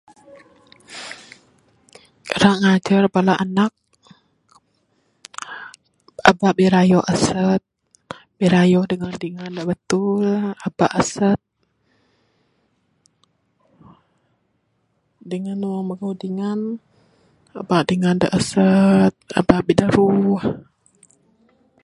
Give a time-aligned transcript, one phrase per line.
[2.41, 3.71] Rak ngajar bala anak,
[6.29, 7.61] aba' birayo asat.
[8.37, 10.25] Birayo dengan dingan da betul.
[10.67, 11.39] Aba' asat
[15.31, 16.59] dengan wang magau dingan,
[17.61, 19.13] aba' dingan da' asat.
[19.39, 20.39] Aba bidaruh.